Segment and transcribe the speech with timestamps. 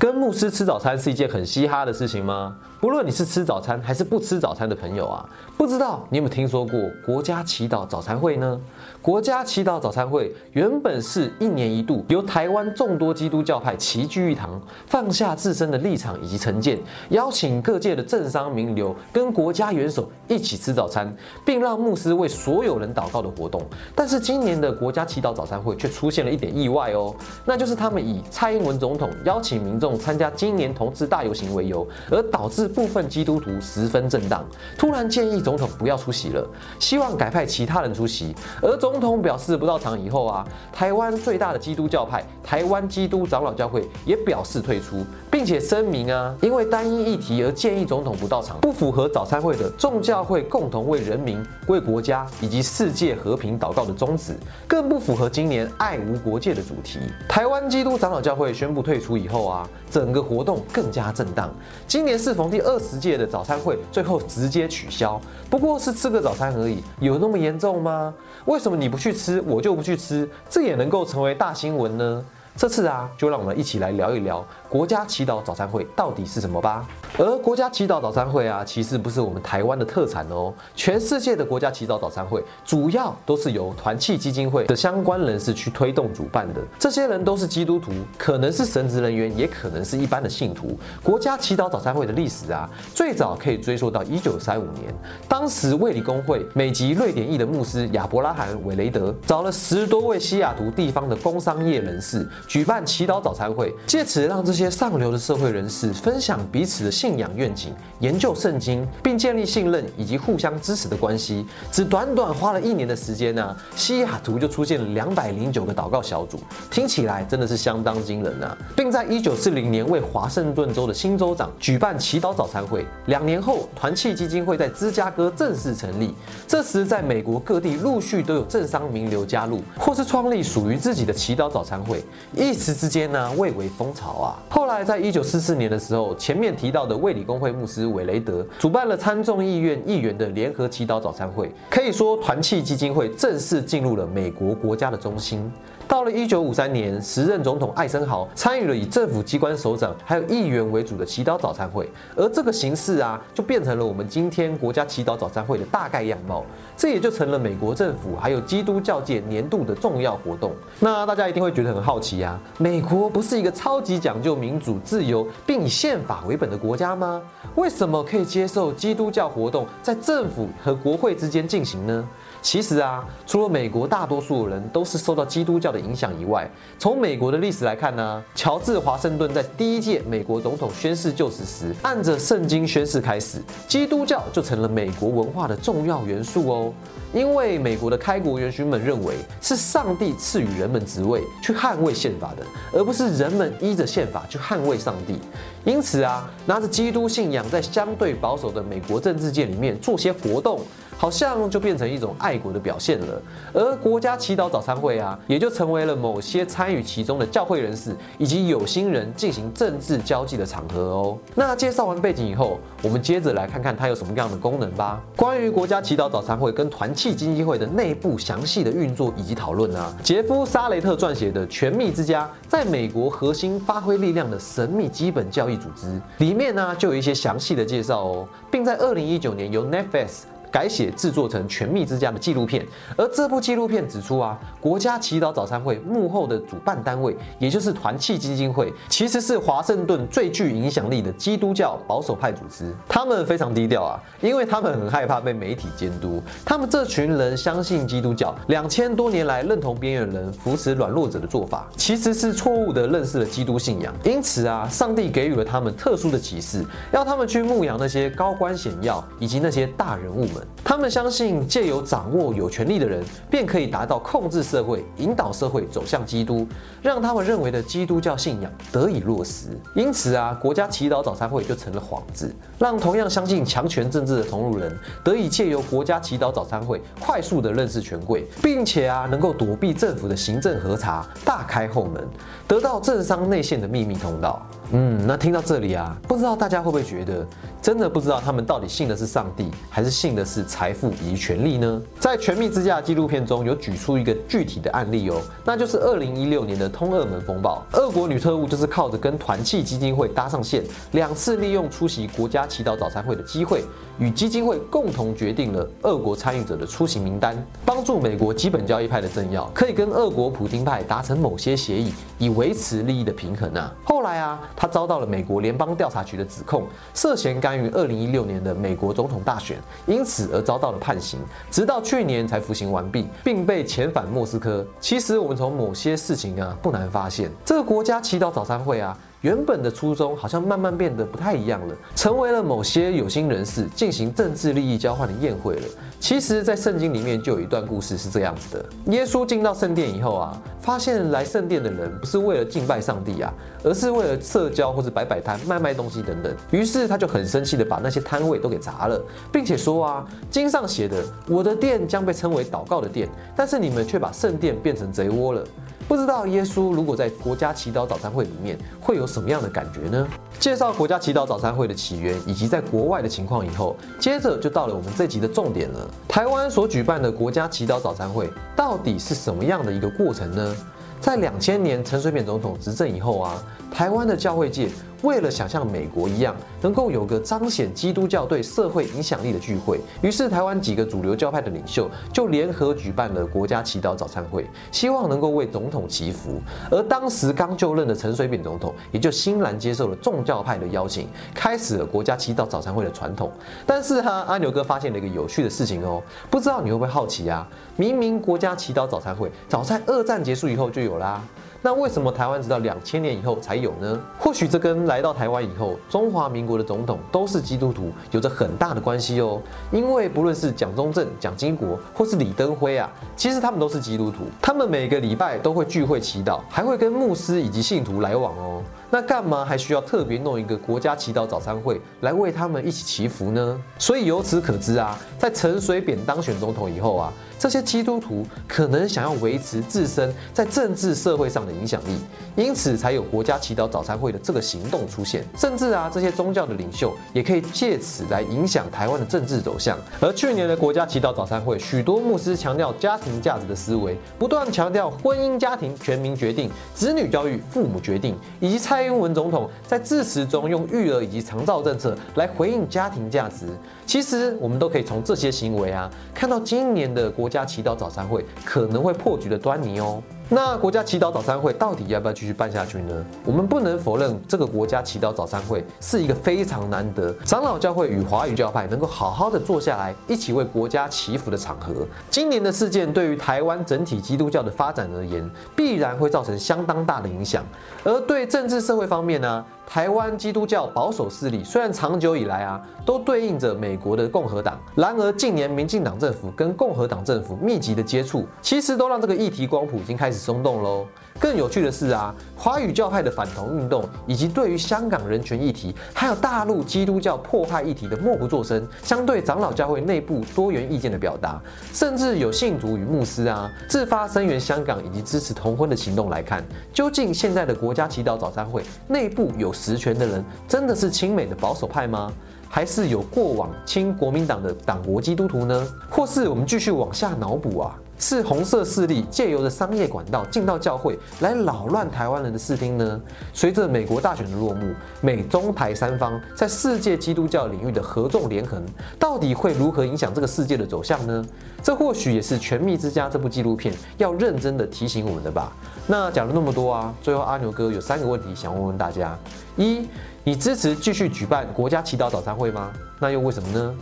[0.00, 2.56] 跟牧师吃早餐是一件很嘻哈的事情吗？
[2.80, 8.58] 不论你是吃早餐还是不吃早餐的朋友啊，不知道你有没有听说过国家祈祷早餐会呢？
[9.02, 16.78] 国家祈祷早餐会原本是一年一度由台湾众多基督教派齐聚一堂，放下自身的立场以及成见，
[17.10, 23.60] 邀请各界的政商名流跟国家元首一起吃早餐，并让牧师为所有人祷告的活动。
[23.94, 32.69] 但是今年的国家祈祷早餐会却出现了一点意外哦，那就是他们以蔡英文总统邀请民众参加今年同志大游行为由，而导致。
[32.70, 34.42] 部分基督徒十分震荡，
[34.78, 36.48] 突然建议总统不要出席了，
[36.78, 38.34] 希望改派其他人出席。
[38.62, 54.34] 而总统表示不到场以后啊，台湾最大的基督教派台湾基督长老教会也表示退出，并且声明啊，因为单一议题而建议总统不到场，不符合早餐会的众教会共同为人民、为国家以及世界和平祷告的宗旨，
[54.66, 57.00] 更不符合今年爱无国界的主题。
[57.28, 61.52] 台湾基督长老教会宣布退出以后啊，整个活动更加震荡。
[61.86, 68.14] 今年适逢第二十届的早餐会最后直接取消，不过是吃个早餐而已，有那么严重吗？
[68.46, 72.24] 为什么你不去吃，我就不去吃，这也能够成为大新闻呢？
[72.56, 76.86] 这次啊，就让我们一起来聊一聊国家祈祷早餐会到底是什么吧。
[77.18, 80.52] 而国家祈祷早餐会啊，其实不是我们台湾的特产哦。
[80.74, 86.60] 全世界的国家祈祷早餐会，主要都是由团契基金会的相关人士去推动主办的。
[86.78, 90.78] 这些人都是基督徒，可能是神职人员，也可能是一般的信徒。
[91.02, 94.94] 国家祈祷早餐会的历史啊，最早可以追溯到一九三五年，
[95.28, 102.28] 当时卫理公会美籍瑞典裔的牧师亚伯拉罕·韦雷德，找了十多位西雅图地方的工商业人士。
[102.46, 111.46] 举办祈祷早餐会，借此让这些上流的社会人士分享彼此的信仰愿景，研究圣经，并建立信任以及互相支持的关系。
[111.70, 118.56] 只短短花了一年的时间呢，西雅图就出现了两百零九个祷告小组，听起来真的是相当惊人啊！
[118.76, 122.84] 并在一九四零年为华盛顿州的新州长举办祈祷早餐会。
[123.06, 126.14] 两年后，团契基金会在芝加哥正式成立。
[126.46, 132.04] 这时，在美国各地陆续都有政商名流加入，或是创立属于自己的祈祷早餐会。
[132.32, 134.38] 一时之间呢，蔚为风潮啊。
[134.48, 145.50] 后来在一九四四年的时候，前面提到的卫理公会牧师韦雷德主办了参众议院议员的联合祈祷早餐会，可以说团契基金会正式进入了美国国家的中心。
[145.90, 156.44] 到了一九五三年，时任总统艾森豪参与了以政府机关首长还有议员为主的祈祷早餐会，而这个形式啊，就变成了我们今天国家祈祷早餐会的大概样貌。
[156.76, 160.52] 这也就成了美国政府还有基督教界年度的重要活动。
[160.78, 167.20] 那大家一定会觉得很好奇啊，美国不是一个超级讲究民主自由并以宪法为本的国家吗？
[167.56, 172.08] 为什么可以接受基督教活动在政府和国会之间进行呢？
[172.42, 186.72] 其实啊，除了美国大多数人都是受到基督教的影响以外，从美国的历史来看呢，乔治华盛顿在第一届美国总统宣誓就职时，按着圣经宣誓开始，基督教就成了美国文化的重要元素哦。
[187.12, 195.18] 因为美国的开国元勋们认为，是上帝赐予人们职位去捍卫宪法的，而不是人们依着宪法去捍卫上帝。
[195.64, 200.60] 因此啊，拿着基督信仰在相对保守的美国政治界里面做些活动。
[201.00, 203.22] 好像就变成一种爱国的表现了，
[203.54, 211.16] 而国家祈祷早餐会啊，也就成为了某些参与其中的教会人士以及有心人进行政治交际的场合哦。
[211.34, 215.02] 那介绍完背景以后，我们接着来看看它有什么样的功能吧。
[215.16, 225.86] 关于国家祈祷早餐会跟团契经济会的内部详细的运作以及讨论啊，杰夫·沙雷特撰写的《全密之家：在美国核心发挥力量的神秘基本教义组织》
[226.18, 230.24] 里面呢，就有一些详细的介绍哦，并在二零一九年由 Netflix。
[230.50, 232.66] 改写制作成《全密之家》的纪录片，
[232.96, 242.74] 而这部纪录片指出啊，国家祈祷早餐会幕后的主办单位，也就是团契基金会，其实是华盛顿最具影响力的基督教保守派组织。
[242.88, 246.22] 他们非常低调啊，因为他们很害怕被媒体监督。
[246.44, 253.94] 他们这群人相信基督教，两千多年来认同边缘人、扶持软弱者的做法，其实是错误的认识了基督信仰。
[254.04, 260.39] 因此啊，上帝给予了他们特殊的启示，要他们去牧养那些高官显要以及那些大人物们。
[260.64, 266.46] 他们相信，借由掌握有权力的人，便可以达到控制社会、引导社会走向基督，
[266.82, 269.48] 让他们认为的基督教信仰得以落实。
[269.74, 282.06] 因此啊，国家祈祷早餐会就成了幌子，让同样相信强权政治的同路人，得以借由国家祈祷早餐会快速的认识权贵，并且啊，能够躲避政府的行政核查，大开后门，
[282.46, 284.40] 得到政商内线的秘密通道。
[284.72, 287.26] 嗯，那听到这里啊，不知道大家会不会觉得，
[287.60, 291.82] 真的不知道他们到底信的是上帝，还是信的是财富以及权力呢？
[291.98, 300.62] 在《全密之家》纪录片中有举出一个具体的案例哦，那就是二零一六年的通俄门风暴，俄国女特务就是靠着跟团契基金会搭上线，
[300.92, 303.64] 两次利用出席国家祈祷早餐会的机会，
[303.98, 313.72] 与基金会共同决定了俄国参与者的出行名单，帮助美国基本交易派的政要可以跟俄国普京派达成某些协议，以维持利益的平衡啊。
[313.82, 321.18] 后来啊，他遭到了美国联邦调查局的指控，涉嫌干预二零一六年的美国总统大选，因此而遭到了判刑，
[321.50, 324.64] 直到去年才服刑完毕，并被遣返莫斯科。
[324.78, 328.96] 其实我们从某些事情啊，不难发现，这个国家祈祷早餐会啊。
[329.20, 335.62] 原本的初衷好像慢慢变得不太一样了，成为了某些有心人士进行政治利益交换的宴会了。
[335.98, 343.30] 其实，在圣经里面就有一段故事是这样子的：耶稣进到圣殿以后啊，发现来圣殿的人不是为了敬拜上帝啊，
[343.62, 346.34] 而是为了社交或者摆摆摊、卖卖东西等等。
[346.50, 348.98] 于是他就很生气的把那些摊位都给砸了，
[349.30, 353.06] 并且说啊，经上写的，我的殿将被称为祷告的殿，
[353.36, 355.44] 但是你们却把圣殿变成贼窝了。
[355.90, 360.06] 不知道耶稣如果在国家祈祷早餐会里面会有什么样的感觉呢？
[360.38, 365.90] 介绍国家祈祷早餐会的起源以及在国外的情况以后，接着就到了我们这集的重点了。
[366.06, 370.54] 台湾所举办的国家祈祷早餐会到底是什么样的一个过程呢？
[371.00, 373.42] 在两千年陈水扁总统执政以后啊，
[373.74, 374.68] 台湾的教会界。
[375.02, 386.40] 为了想像美国一样，能够有个彰显基督教对社会影响力的聚会，于是台湾几个主流教派的领袖就联合举办了国家祈祷早餐会，希望能够为总统祈福。
[386.70, 393.32] 而当时刚就任的陈水扁总统也就欣然接受了众教派的邀请，开始了国家祈祷早餐会的传统。
[393.64, 397.48] 但是哈，阿牛哥发现了一个有趣的事情哦，不知道你会不会好奇啊？
[397.76, 401.22] 明明国家祈祷早餐会早在二战结束以后就有啦。
[401.62, 404.00] 那为什么台湾直到两千年以后才有呢？
[404.18, 409.38] 或许这跟来到台湾以后，中华民国的总统都是基督徒有着很大的关系哦。
[409.70, 418.62] 因为不论是蒋中正、蒋经国，或是李登辉啊，其实他们都是基督徒，他们每个礼拜都会聚会祈祷，还会跟牧师以及信徒来往哦。
[418.88, 423.60] 那干嘛还需要特别弄一个国家祈祷早餐会来为他们一起祈福呢？
[423.78, 431.96] 所以由此可知啊，在陈水扁当选总统以后啊，这些基督徒可能想要维持自身在政治社会上的影响力，
[432.36, 435.24] 因此才有国家祈祷早餐会的这个行动出现。
[435.38, 439.78] 甚至啊，这些宗教的领袖也可以借此来影响台湾的政治走向。
[440.00, 448.80] 而去年的国家祈祷早餐会，许多牧师强调家庭价值的思维，不断强调婚姻家庭全民决定，子女教育父母决定，以及蔡。
[448.90, 453.46] 英文总统在致辞中用育儿以及长照政策来回应家庭价值，
[453.86, 460.02] 其实我们都可以从这些行为啊，看到今年的国加祈祷早餐会可能会破局的端倪哦。
[460.32, 463.04] 那国家祈祷早餐会到底要不要继续办下去呢？
[463.24, 471.84] 我们不能否认，这个国家祈祷早餐会是一个非常难得，长老教会与华语教派能够好好的坐下来一起为国家祈福的场合。
[472.08, 477.44] 今年的事件对于台湾整体基督教的发展而言，必然会造成相当大的影响。
[477.82, 479.44] 而对政治社会方面呢？
[479.66, 490.86] 台湾基督教保守势力虽然长久以来啊都对应着美国的共和党，然而近年民进党政府跟共和党政府密集的接触，其实都让这个议题光谱已经开始松动喽。
[491.18, 501.38] 更有趣的是啊，华语教派的反同运动，以及对于香港人权议题，还有大陆基督教迫害议题的默不作声，相对长老教会内部多元意见的表达，
[501.74, 506.42] 甚至有信徒与牧师啊自发声援香港以及支持同婚的行动来看，
[506.72, 512.10] 究竟现在的国家祈祷早餐会内部有实权的人，真的是亲美的保守派吗？
[512.48, 515.68] 还是有过往亲国民党的党国基督徒呢？
[515.90, 517.78] 或是我们继续往下脑补啊？
[518.00, 523.00] 是红色势力借由的商业管道进到教会来扰乱台湾人的视听呢？
[523.34, 528.64] 随着美国大选的落幕，美中台三方在世界基督教领域的合纵连横，
[528.98, 531.24] 到底会如何影响这个世界的走向呢？
[531.62, 535.52] 这或许也是《全密之家》这部纪录片要认真的提醒我们的吧。
[535.86, 539.14] 那讲了那么多啊，最后阿牛哥有三个问题想问问大家：
[539.56, 539.86] 一，
[540.24, 542.72] 你支持继续举办国家祈祷早餐会吗？
[542.98, 543.74] 那又为什么呢？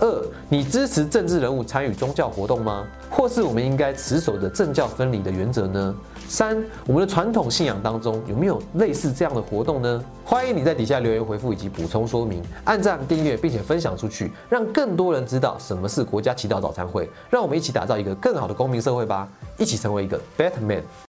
[0.00, 2.86] 二，你支持政治人物参与宗教活动吗？
[3.10, 5.94] 或是我们应该持守的政教分离的原则呢？
[6.26, 10.04] 三，我们的传统信仰当中有没有类似这样的活动呢？
[10.24, 19.28] 欢迎你在底下留言回复以及补充说明，按赞、订阅并且分享出去，让更多人知道什么是国家祈祷早餐会，让我们一起打造一个更好的公民社会吧！
[19.58, 20.82] 一起成为一个 better man。